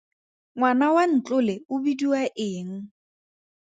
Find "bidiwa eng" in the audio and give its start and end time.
1.83-2.73